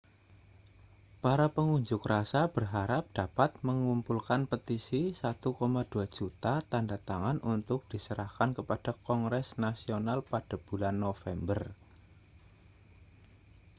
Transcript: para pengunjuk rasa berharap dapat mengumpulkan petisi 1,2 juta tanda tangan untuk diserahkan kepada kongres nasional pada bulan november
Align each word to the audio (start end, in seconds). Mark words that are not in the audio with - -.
para 1.21 1.45
pengunjuk 1.55 2.01
rasa 2.13 2.41
berharap 2.55 3.03
dapat 3.19 3.51
mengumpulkan 3.67 4.41
petisi 4.51 5.01
1,2 5.13 5.61
juta 6.17 6.53
tanda 6.71 6.97
tangan 7.09 7.37
untuk 7.55 7.79
diserahkan 7.91 8.49
kepada 8.57 8.91
kongres 9.05 9.47
nasional 9.65 10.19
pada 10.31 10.55
bulan 10.67 10.95
november 11.05 11.59